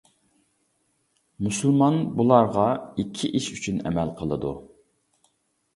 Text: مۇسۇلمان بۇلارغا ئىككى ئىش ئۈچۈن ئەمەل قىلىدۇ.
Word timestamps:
مۇسۇلمان 1.47 1.99
بۇلارغا 2.21 2.67
ئىككى 3.03 3.33
ئىش 3.41 3.53
ئۈچۈن 3.57 3.81
ئەمەل 3.87 4.17
قىلىدۇ. 4.23 4.57